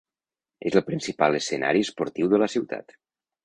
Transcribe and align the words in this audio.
És 0.69 0.77
el 0.81 0.83
principal 0.87 1.39
escenari 1.41 1.87
esportiu 1.89 2.33
de 2.35 2.43
la 2.45 2.51
ciutat. 2.59 3.01